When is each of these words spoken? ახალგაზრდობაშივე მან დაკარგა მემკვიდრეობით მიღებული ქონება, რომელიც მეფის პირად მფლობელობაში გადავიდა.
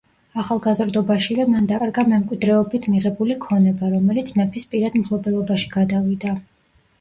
ახალგაზრდობაშივე 0.43 1.43
მან 1.55 1.67
დაკარგა 1.71 2.03
მემკვიდრეობით 2.13 2.87
მიღებული 2.93 3.37
ქონება, 3.45 3.91
რომელიც 3.97 4.33
მეფის 4.41 4.67
პირად 4.73 4.99
მფლობელობაში 5.03 5.71
გადავიდა. 5.77 6.35